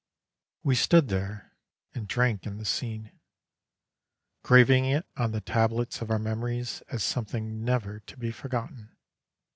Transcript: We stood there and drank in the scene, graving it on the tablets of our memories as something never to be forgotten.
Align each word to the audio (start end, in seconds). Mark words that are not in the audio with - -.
We 0.63 0.73
stood 0.73 1.09
there 1.09 1.53
and 1.93 2.07
drank 2.07 2.47
in 2.47 2.57
the 2.57 2.65
scene, 2.65 3.11
graving 4.41 4.85
it 4.85 5.05
on 5.15 5.31
the 5.31 5.41
tablets 5.41 6.01
of 6.01 6.09
our 6.09 6.17
memories 6.17 6.81
as 6.89 7.03
something 7.03 7.63
never 7.63 7.99
to 7.99 8.17
be 8.17 8.31
forgotten. 8.31 8.97